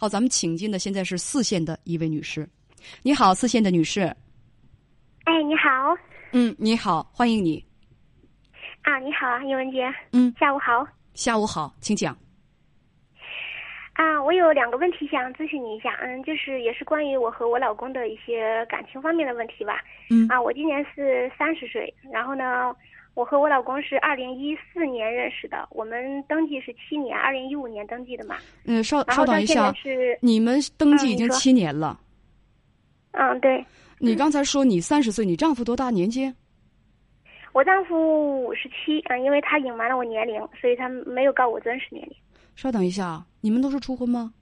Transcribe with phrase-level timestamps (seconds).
[0.00, 2.48] 好，咱们请进的现在是四线的一位女士。
[3.02, 4.00] 你好，四线的女士。
[5.24, 5.94] 哎，你好。
[6.32, 7.62] 嗯，你好，欢迎你。
[8.80, 9.92] 啊，你好，叶文杰。
[10.14, 10.88] 嗯，下午好。
[11.12, 12.16] 下午好，请讲。
[13.92, 15.90] 啊，我有两个问题想咨询你一下。
[16.00, 19.84] 嗯，就是也是关于我和我老公的一些感情方面的问题吧。
[20.08, 20.26] 嗯。
[20.28, 22.74] 啊，我今年是三十岁，然后呢，
[23.14, 28.36] 我和我老公是二零一四年认识的，我们登记是七年，二零一五年登记的嘛。
[28.64, 31.98] 嗯，稍稍等一下，是你们登记已经七年了。
[33.12, 33.64] 嗯，对。
[33.98, 36.32] 你刚才说你三十岁，你丈夫多大年纪？
[37.52, 42.16] 我丈夫五十七，嗯，因为他隐瞒了我年龄，所以他没有告我真实年龄。
[42.54, 44.32] 稍等一下，你们都是初婚吗？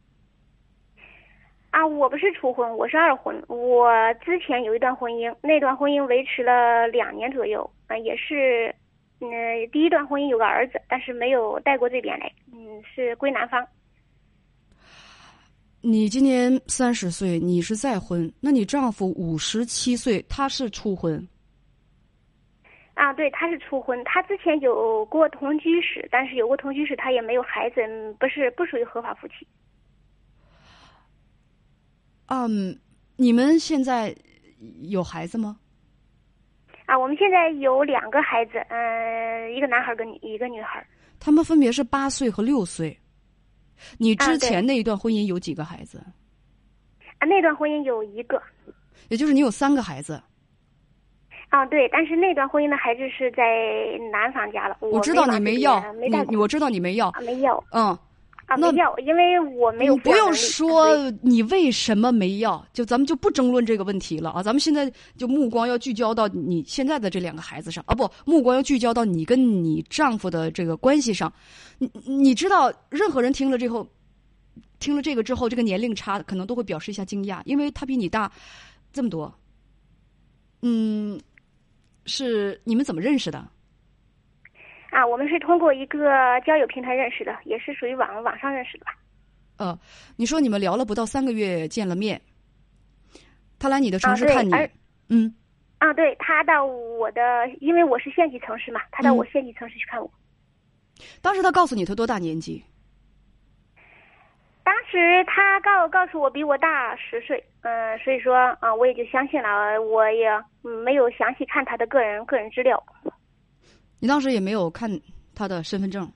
[1.70, 3.40] 啊，我不是初婚，我是二婚。
[3.46, 8.74] 我之前有一段婚姻，那段婚姻维持了两年左右，啊，也是，
[9.20, 9.28] 嗯，
[9.70, 13.66] 第一段婚姻有个儿子，但是没有带过这边来，嗯，是归男方。
[15.80, 21.28] 你今年三十岁，你是再婚，那你丈夫五十七岁，他是初婚。
[22.94, 27.80] 啊，对，他是初婚，他之前有过同居史，但是有过同居史，他也没有孩子，
[28.19, 29.47] 不是不属于合法夫妻。
[32.29, 32.79] 嗯，
[33.17, 34.15] 你们现在
[34.83, 35.59] 有孩子吗？
[36.87, 40.87] 啊，我们现在有两个孩子，嗯，一个男孩跟一个女孩。
[41.21, 42.97] 他们分别是八岁和六岁。
[43.99, 45.99] 你之前那一段婚姻有几个孩子？
[47.19, 48.41] 啊，那段婚姻有一个。
[49.09, 50.21] 也就是你有三个孩子。
[51.49, 53.43] 啊，对，但是那段婚姻的孩子是在
[54.12, 54.77] 男方家了。
[54.81, 55.83] 我知道你没要，
[56.29, 57.62] 你我知道你没要，没要。
[57.73, 57.99] 嗯，
[58.48, 59.94] 啊，没要，因为我没有。
[59.94, 64.42] 你不用说你为什么没要，就咱们就不争论这个问题了啊！
[64.42, 71.32] 咱们现在就目光要聚焦到你现在的这两个孩子上啊，不，目光要聚焦到你跟你丈夫的这个关系上。
[71.78, 73.86] 你你知道，任何人听了之后，
[74.80, 78.32] 听了这个之后，这个年龄差可能都会表示一下惊讶，因为他比你大
[78.92, 79.32] 这么多。
[80.62, 81.20] 嗯。
[82.10, 83.47] 是你们怎么认识的？
[84.91, 86.10] 啊，我们是通过一个
[86.47, 88.94] 交友平台认识的，也是属于网网上认识的吧。
[89.59, 89.78] 呃，
[90.16, 92.21] 你说你们聊了不到三个月见了面，
[93.59, 94.53] 他来你的城市看你，
[95.09, 95.34] 嗯。
[95.78, 97.22] 啊，对他到我的，
[97.60, 100.10] 因为我是县级城市嘛，他到我县级城市去看我。
[101.22, 102.65] 当时他告诉你他多大年纪？
[104.65, 110.28] 当时他告告诉我比我大十岁，嗯，所以说啊，我也就相信了，我也
[110.62, 112.82] 没有详细看他的个人个人资料。
[113.98, 114.91] 你当时也没有看
[115.34, 116.10] 他的身份证？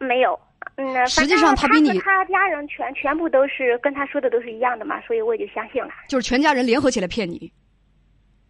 [0.00, 0.38] 没有，
[0.76, 5.90] 嗯，实际上他比你他家人全全部都是跟他说的都是一样的嘛，所以我也就相信了。
[6.08, 7.52] 就是全家人联合起来骗你？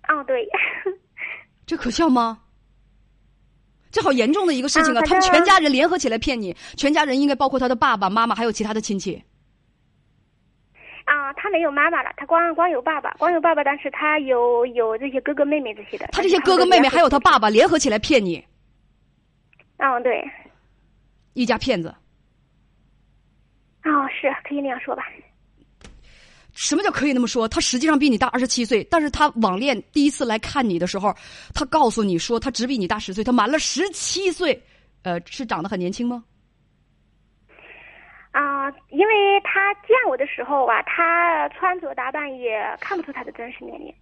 [0.02, 0.48] 啊，对。
[1.66, 2.40] 这可笑吗？
[3.90, 5.00] 这好严重的一个事情啊！
[5.02, 9.22] 他们全家人联合起来骗你，全家人应该包括他的爸爸妈妈，还有其他的亲戚。
[11.36, 16.06] 啊，他没有妈妈了，他光光有爸爸，光有爸爸，但是他有有这些哥哥妹妹这些的。
[16.12, 18.42] 他这些哥哥妹妹还有他爸爸联合起来骗你。
[19.76, 20.24] 嗯，对。
[21.34, 21.94] 一家骗子。
[23.84, 25.04] 哦，是可以那样说吧。
[26.54, 27.46] 什么叫可以那么说？
[27.46, 31.14] 他实际上比你大二十七岁，但是他网恋第一次来看你的时候，
[31.54, 34.60] 他告诉你说他只比你大十岁，他满了十七岁，
[35.02, 36.24] 呃，是长得很年轻吗？
[38.36, 43.94] 啊，因为他见我的时候吧，他穿着打扮也看不出他的真实年龄。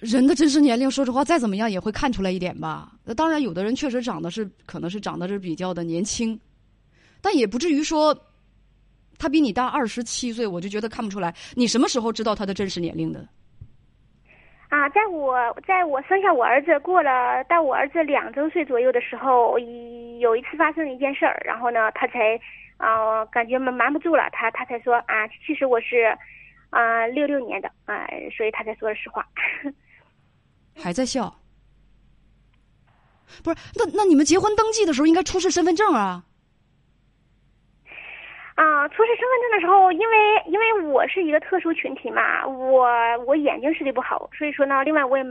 [0.00, 2.92] 人的真实年龄，说实话，再怎么样也会看出来一点吧。
[3.04, 6.40] 那当然，有的人确实长得是，可能是长得是比较的年轻，
[7.20, 8.16] 但也不至于说。
[9.20, 11.34] 他比你大二十七岁，我就觉得看不出来。
[11.56, 13.18] 你什么时候知道他的真实年龄的？
[14.68, 15.36] 啊，在我
[15.66, 19.58] 在我生下我儿子过了到我儿子两周岁左右的时候，
[20.20, 22.38] 有一次发生了一件事儿，然后呢，他才
[22.78, 26.16] 啊感觉瞒瞒不住了，他他才说啊，其实我是
[26.70, 29.26] 啊六六年的啊，所以他才说了实话。
[30.80, 31.34] 还在笑？
[33.44, 36.24] 不是，那那你们结婚登记的时候应该出示身份证啊。
[38.54, 42.88] 啊，出示身份证的时候，因为因为我是一个特殊群体嘛，我
[43.26, 45.22] 我眼睛视力不好，所以说呢，另外我也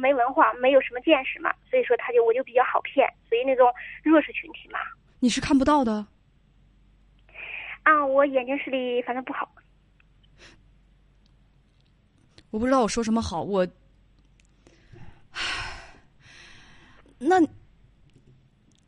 [0.00, 3.72] 没文化，没有什么见识嘛，所以说他就我就比较好骗，属于那种
[4.02, 4.78] 弱势群体嘛。
[5.20, 6.06] 你是看不到的。
[7.82, 9.48] 啊，我眼睛视力反正不好。
[12.50, 13.66] 我不知道我说什么好，我，
[17.18, 17.40] 那，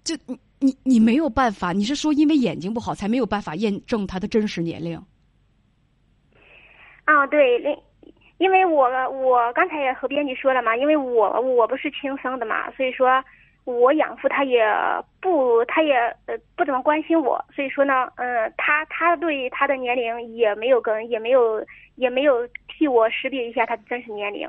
[0.02, 0.38] 就你。
[0.61, 4.99] 你你没有办法，你是说因为眼睛不好才没有办法验证他的真实年龄？
[7.05, 7.76] 啊，对，因
[8.38, 13.23] 因为我我刚才也和编辑说了嘛，因为我我不是亲生的嘛，所以说
[13.64, 14.62] 我养父他也
[15.20, 15.94] 不，他也
[16.26, 21.64] 呃不怎么关心我，所以说呢，嗯，他他对他的年龄也没有跟，也没有
[21.96, 24.49] 也没有替我识别一下他的真实年龄。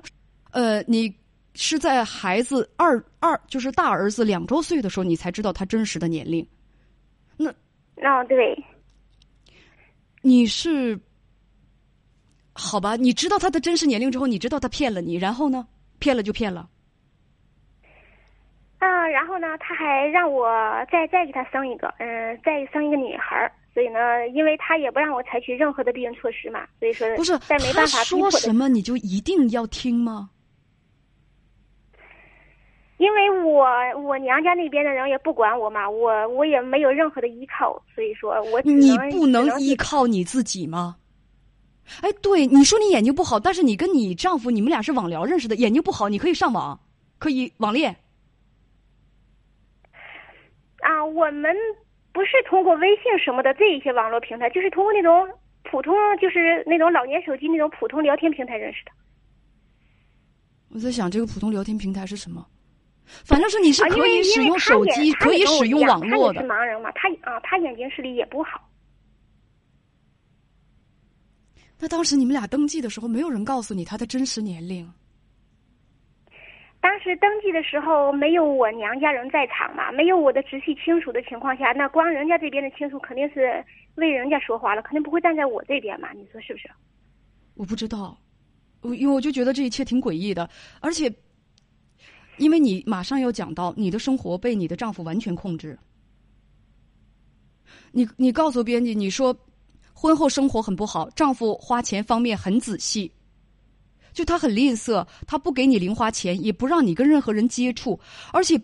[0.51, 1.13] 呃，你
[1.53, 6.45] 是在孩子二二，就是大儿子两周岁的时候，你才知道他真实的年龄。
[7.37, 8.61] 那，哦，对。
[10.21, 10.99] 你是，
[12.53, 12.95] 好吧？
[12.95, 15.65] 你知道他的真实年龄之后，你知道他骗了你，然后呢？
[15.99, 16.67] 骗了就骗了。
[19.05, 20.49] 啊，然后呢，他还让我
[20.91, 23.51] 再再给他生一个，嗯，再生一个女孩儿。
[23.71, 30.29] 所以呢，因为他也不让我采取任何的避孕措施嘛，所以说不是在没办法说什么你就一定要听吗？
[32.97, 33.67] 因为我
[34.01, 40.95] 我娘家那边的人也不管我嘛，我我也没有任何的依靠，所以说我你不能依靠你自己吗？
[42.01, 46.79] 哎，对，你说你眼睛不好，但是你跟你丈夫你们俩是网聊认识的，眼睛不好，你可以上网，
[47.19, 47.95] 可以网恋。
[50.85, 51.55] 啊，我们
[52.13, 55.27] 不是通过微信什么的这一些网络平台，就是通过那种
[55.63, 58.91] 普通，就是那种老年手机那种普通聊天平台认识的。
[60.69, 62.45] 我在想，这个普通聊天平台是什么？
[63.23, 66.41] 反正是你是可以使用手机，可以使用网络的。
[66.41, 66.91] 他是盲人嘛？
[66.93, 68.69] 他啊，他眼睛视力也不好。
[71.79, 74.87] 那当时你们俩登记的时候，没有人告诉你他的真实年龄。
[76.85, 83.65] 当时登记的时候没有我娘家人在场嘛，没有我的直系亲属的情况下，那光人家这边的亲属肯定是
[83.95, 86.11] 为人家说话了，肯定不会站在我这边嘛？
[86.13, 86.69] 你说是不是？
[87.55, 88.15] 我不知道，
[88.81, 90.47] 我因为我就觉得这一切挺诡异的，
[90.79, 91.11] 而且，
[92.37, 95.75] 因为你马上要讲到你的生活被你的丈夫完全控制，
[97.93, 99.35] 你你告诉编辑你说
[99.91, 103.11] 婚后生活很不好，丈夫花钱方面很仔细。
[104.15, 107.99] 就他很吝啬，他不给你零花钱，也不让你跟任何人接触，
[108.31, 108.59] 而且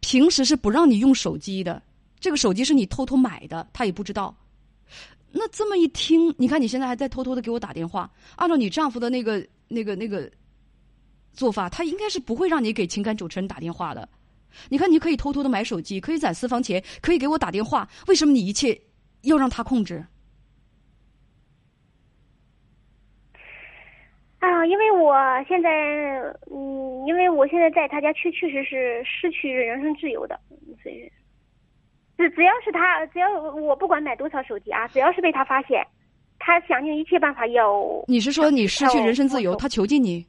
[0.00, 1.82] 平时是不让你用手机的。
[2.20, 4.36] 这个手机是你偷偷买的，他也不知道。
[5.32, 10.30] 那这么一听，你看你现在还在偷偷的给我打电话，按照你丈夫的那个、那个、那个
[11.32, 14.06] 做法，他应该是不会让你给情感主持人打电话的。
[14.68, 18.78] 你看，你可以偷偷的买手机，可以攒私房钱，可以给我打电话，为什么你一切
[19.22, 20.04] 要让他控制？
[24.40, 25.12] 啊，因为我
[25.48, 25.68] 现在，
[26.48, 30.38] 嗯，因为我现在在他家确确实是失去人身自由的，
[30.80, 31.10] 所以，
[32.16, 35.84] 只只要是他，只要我不管买多少手机啊，只要是被他发现，
[36.38, 37.82] 他想尽一切办法要。
[38.06, 40.24] 你是说你失去人身自由，他囚禁你？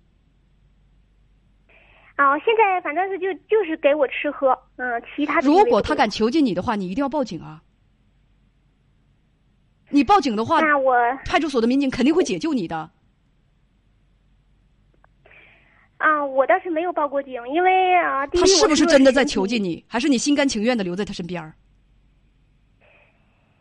[2.16, 5.40] 啊，现在反正是就就是给我吃喝，嗯，其他。
[5.42, 7.62] 如果他敢囚禁你的话，你一定要报警啊！
[9.90, 10.96] 你报警的话，那我
[11.26, 12.90] 派出所的民警肯定会解救你的。
[16.02, 21.54] 啊，我倒是没有报过警，因为啊，他是不是真的在囚禁你，还是你心甘情愿的留在他身边儿？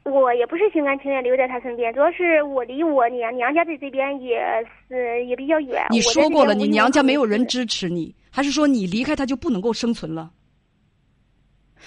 [0.04, 4.40] 我也不是心甘情愿留在他身边，主要是我离我娘娘家在这边也
[4.88, 5.86] 是也比较远。
[5.90, 10.30] 你说过了，你娘家没有人支持你，还是说你离开他就不能够生存了？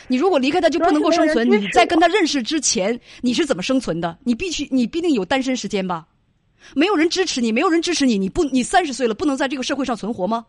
[0.08, 4.18] 你如果离开他就不能够生存，你在跟他认识之前你是怎么生存的？
[4.24, 6.08] 你必须你必定有单身时间吧？
[6.76, 10.46] 没有人支持你，没有人支持你，你不，你三十岁了，不能在这个社会上存活吗？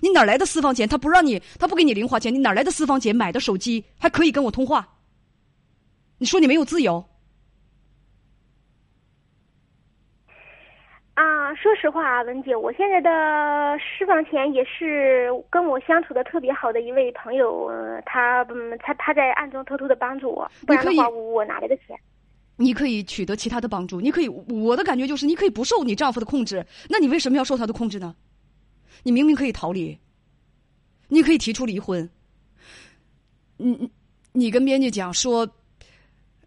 [0.00, 0.88] 你哪来的私房钱？
[0.88, 4.88] 他不让你，他不给你零花钱，你哪来的私房钱买的手机还可以跟我通话？
[6.18, 7.04] 你说你没有自由？
[11.14, 13.10] 啊，说实话啊，文姐，我现在的
[13.78, 17.70] 私房钱也是跟我相处的特别好的一位朋友，
[18.06, 21.96] 他嗯，他他在暗中偷偷的帮助我，不然的话我哪来的钱？
[22.56, 28.14] 你可以取得其他的帮助，你可以，我的感觉就是，你可以不受你丈夫的控制，那你为什么要受他的控制呢？
[29.02, 29.98] 你明明可以逃离，
[31.08, 32.08] 你可以提出离婚。
[33.56, 33.90] 你
[34.32, 35.48] 你跟编辑讲说，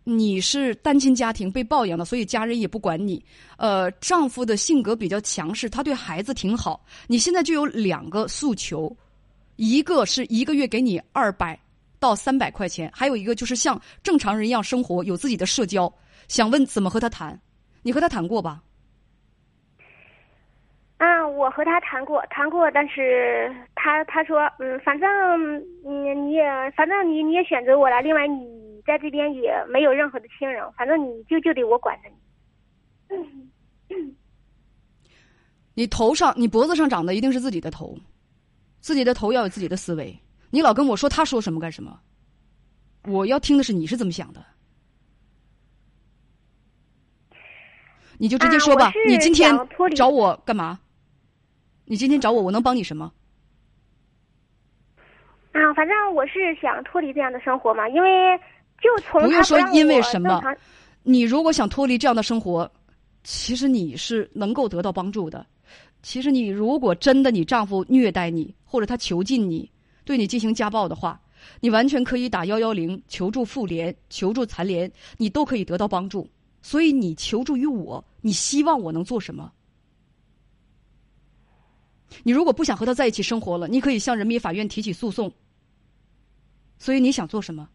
[0.06, 3.24] 你是单亲家庭被抱养的，所以家人也不管你。
[3.58, 6.86] 呃，丈夫的性格比较强势，他对孩子挺好。
[7.08, 8.96] 你现在就有两个诉求，
[9.58, 11.60] 一个是一个月给你二百。
[12.00, 15.92] 到三百块钱，还有一个就是像正常人一样生活，有自己的社交。
[16.28, 17.40] 想问怎么和他谈？
[17.84, 18.62] 你和他谈过吧？
[20.98, 26.44] 啊，我和他谈过，谈过，但是他他说，嗯，反正你你也
[26.76, 32.16] 反正你你也选择我了，另外你在这边也没有任何的亲人，反正你就就得我管着你。
[35.76, 37.96] 你头上你脖子上长的一定是自己的头，
[38.80, 40.20] 自己的头要有自己的思维。
[40.50, 42.00] 你老跟我说他说什么干什么？
[43.06, 44.44] 我要听的是你是怎么想的。
[48.18, 48.92] 你就直接说吧。
[49.08, 49.56] 你今天
[49.96, 50.80] 找我干嘛？
[51.86, 53.14] 你今天找我，我能帮你什么？
[55.54, 58.38] 啊，反正我是想脱离这样的生活嘛，因为
[58.82, 60.42] 就从不用说因为什么
[61.04, 62.70] 你如果想脱离这样的生活，
[63.24, 65.46] 其实你是能够得到帮助的。
[66.02, 69.72] 其实你如果真的你丈夫虐待你，或者他囚禁你，
[70.08, 71.20] 对你进行家暴的话，
[71.60, 76.26] 你完全可以打幺幺零求助妇联、求助残联，你都可以得到帮助。
[76.62, 79.52] 所以你求助于我，你希望我能做什么？
[82.24, 85.30] 你如果不想和他在一起生活了，你可以向人民法院提起诉讼。
[86.78, 87.68] 所以你想做什么？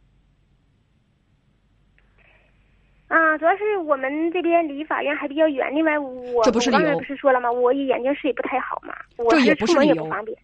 [3.08, 7.52] 啊，主要是我们这边离法院还比较远，另外我这不是理由我刚才不是说了吗？
[7.52, 10.34] 我眼睛视力不太好嘛，我这也不是理由也不方便。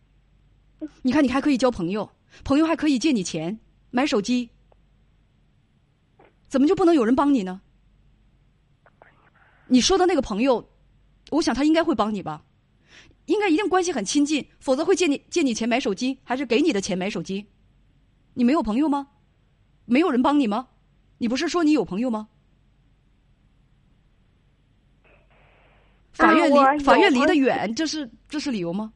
[1.02, 2.10] 你看，你还可以交朋友，
[2.44, 3.58] 朋友还可以借你钱
[3.90, 4.50] 买手机，
[6.48, 7.60] 怎么就不能有人帮你呢？
[9.66, 10.70] 你说的那个朋友，
[11.30, 12.44] 我想他应该会帮你吧？
[13.26, 17.46] 应该一定关系很亲近，否则会借你借你钱买手机，还是给你的钱买手机？
[18.34, 19.08] 你没有朋友吗？
[19.84, 20.68] 没有人帮你吗？
[21.18, 22.28] 你不是说你有朋友吗？
[26.12, 28.92] 法院离、啊法院离得远，这是这是理由吗？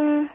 [0.00, 0.28] 嗯，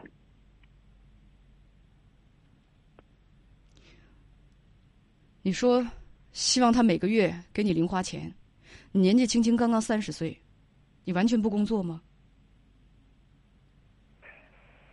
[5.40, 5.82] 你说
[6.32, 8.30] 希望他每个月给你零花钱，
[8.92, 10.38] 你年纪轻轻刚刚三十岁，
[11.06, 12.02] 你完全不工作吗？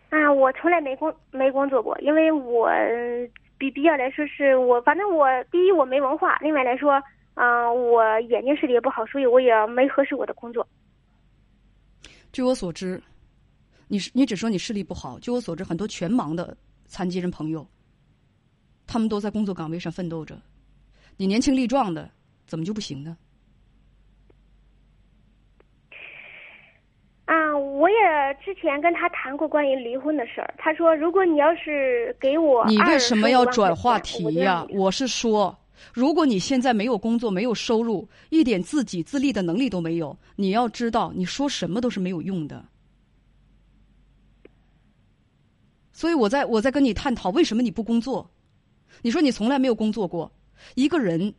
[0.08, 6.92] 啊，我从来没工没工作过，因为我呃比比较来说是我，反正我第一我没文化，另外来说，
[7.34, 10.66] 啊、我眼睛视力也不好，所以我也没合适我的工作。
[12.32, 13.02] 据我所知，
[13.92, 15.18] 你是你只说你视力不好。
[15.18, 16.56] 据我所知，很多全盲的
[16.86, 17.68] 残疾人朋友，
[18.86, 20.40] 他们都在工作岗位上奋斗着。
[21.18, 22.10] 你年轻力壮的，
[22.46, 23.14] 怎么就不行呢？
[27.26, 27.96] 啊，我也
[28.42, 35.54] 之前跟他谈过关于离婚的事儿，他说如果你要是给我你为什么要25万块转话题呀、我我是说，
[35.92, 42.64] 如果你现在没有工作、没有收入，一点自给自立的能力都没有，你要知道，你说什么都是没有用的。
[45.92, 48.28] 所以我在我在跟你探讨为什么你不工作。
[49.00, 50.30] 你说你从来没有工作过，
[50.74, 51.32] 一个人，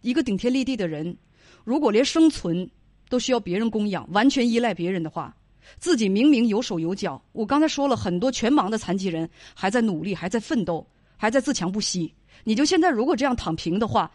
[0.00, 1.16] 一个顶天立地的人，
[1.64, 2.68] 如果连生存
[3.08, 5.34] 都需要别人供养，完全依赖别人的话，
[5.78, 7.22] 自己明明有手有脚。
[7.32, 10.86] 我刚才说了很多全盲的残疾人还在努力，还在奋斗，
[11.16, 12.12] 还在自强不息。
[12.44, 14.10] 你就现在如果这样躺平的话，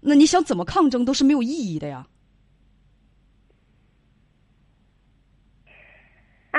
[0.00, 2.06] 那你想怎么抗争都是没有意义的呀。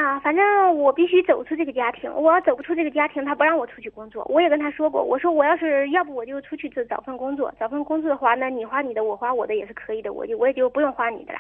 [0.05, 4.24] 啊，反正我必须走出这个家庭，我要走不出这个家庭，他不让我出去工作。
[4.25, 11.39] 我也跟他说过，我说我要是要不我就出去找找份工作，找份工作的话，那你花你的，我花我的也是可以的，我就我也就不用花你的了。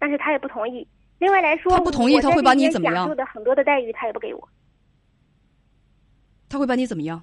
[0.00, 0.84] 但是他也不同意。
[1.20, 4.48] 另外来说，他不同意他会把你怎么样享受的很多的待遇他也不给我。
[6.48, 7.22] 他会把你怎么样？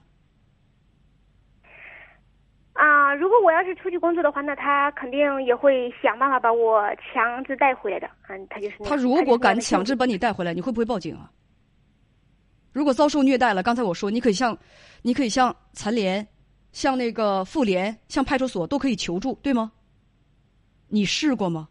[2.79, 8.09] 啊，如果我要是出去工作的话，那他肯定也会想办法把我强制带回来的。
[8.29, 11.29] 嗯，他就是他如果敢强制把你带回来，你会不会报警啊？
[12.71, 14.57] 如果遭受虐待了，刚才我说你可以向，
[15.01, 16.25] 你可以向残联、
[16.71, 19.73] 向那个妇联、向派出所都可以求助，对吗？
[20.87, 21.67] 你试过吗？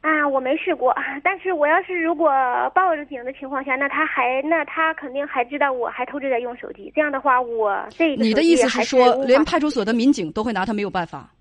[0.00, 2.28] 啊，我没试过，但是我要是如果
[2.74, 11.32] 报了警的情况下，那他还那他肯定还知道我还偷着在用手机，这样的话，我这你的意思是说，连派出所的民警都会拿他没有办法？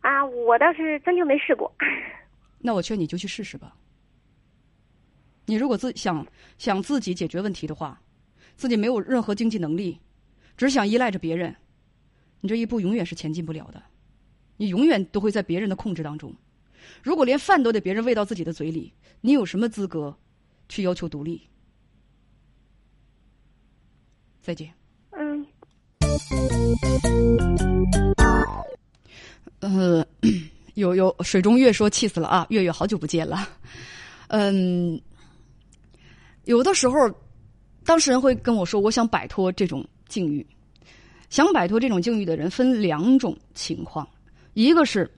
[0.00, 1.70] 啊，我倒是真就没试过。
[2.58, 3.74] 那我劝你就去试试吧。
[5.44, 6.26] 你如果自想
[6.56, 8.00] 想自己解决问题的话，
[8.54, 10.00] 自己没有任何经济能力，
[10.56, 11.54] 只想依赖着别人，
[12.40, 13.82] 你这一步永远是前进不了的。
[14.60, 16.30] 你永远都会在别人的控制当中。
[17.02, 20.14] 如果连饭都得别人喂到自己的嘴里，你有什么资格
[20.68, 21.40] 去要求独立？
[24.42, 24.70] 再见。
[25.12, 25.46] 嗯，
[29.60, 30.06] 呃，
[30.74, 33.48] 有有水中月说气死了啊，月月好久不见了。
[34.28, 35.00] 嗯，
[36.44, 37.10] 有的时候，
[37.82, 40.46] 当事人会跟我说，我想摆脱这种境遇。
[41.30, 44.06] 想摆脱这种境遇的人分两种情况，
[44.60, 45.10] 一个是，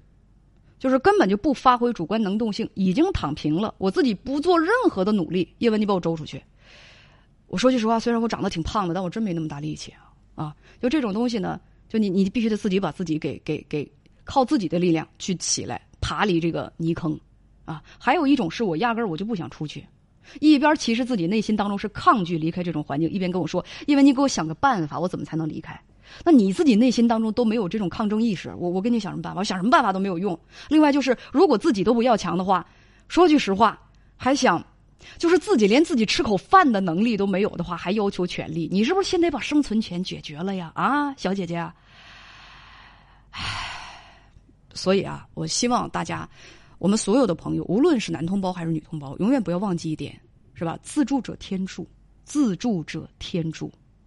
[0.78, 5.52] 就是根本就不发挥主观能动性，已经躺平了，我自己不做任何的努力。
[5.58, 6.40] 叶文，你把我周出去。
[7.48, 10.14] 我说句实话，虽然我长得挺胖的，但我真没那么大力气啊！
[10.36, 13.90] 啊，就这种东西呢，就你你必须得自己把自己给给给
[14.22, 17.18] 靠自己的力量去起来，爬离这个泥坑，
[17.64, 19.84] 啊，还有一种是我压根儿我就不想出去，
[20.38, 25.78] 一边其实自己内心当中是抗拒离开这种环境，一边跟我说，因为你给我想个办法，我怎么才能离开？
[26.24, 29.40] 那你自己内心当中都没有这种抗争意识，我我跟你想什么办法？
[29.40, 30.38] 我想什么办法都没有用。
[30.68, 32.66] 另外就是，如果自己都不要强的话，
[33.08, 33.78] 说句实话，
[34.16, 34.64] 还想
[35.18, 40.70] 就是自己连自己吃口饭的能力都没有的话，还要求权利，你是不是先得把生存权解决了呀？
[40.74, 41.56] 啊，小姐姐，
[43.30, 43.40] 唉，
[44.74, 46.28] 所以啊，我希望大家，
[46.78, 50.18] 我们所有的朋友，无论是男同胞还是女同胞，永远不要忘记一点，
[50.54, 50.78] 是吧？
[50.82, 51.88] 自助者天助，
[52.24, 53.72] 自助者天助。